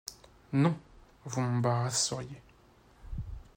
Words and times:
Non, 0.53 0.75
vous 1.25 1.41
m’embarrasseriez… 1.41 2.41